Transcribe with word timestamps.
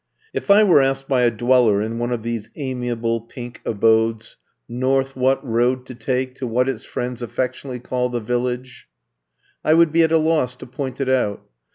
If 0.33 0.49
I 0.49 0.63
were 0.63 0.81
asked 0.81 1.07
by 1.07 1.21
a 1.21 1.29
dweller 1.29 1.79
in 1.79 1.99
one 1.99 2.11
of 2.11 2.23
these 2.23 2.49
amiable 2.55 3.21
pink 3.21 3.61
abodes 3.63 4.35
north 4.67 5.15
what 5.15 5.45
road 5.47 5.85
to 5.85 5.93
take 5.93 6.33
to 6.37 6.47
what 6.47 6.67
its 6.67 6.83
friends 6.83 7.21
affectionately 7.21 7.79
call 7.81 8.09
The 8.09 8.19
Village,*' 8.19 8.87
I 9.63 9.75
would 9.75 9.91
be 9.91 10.01
at 10.01 10.11
a 10.11 10.17
loss 10.17 10.55
to 10.55 10.65
point 10.65 10.99
it 11.01 11.07
out. 11.09 11.43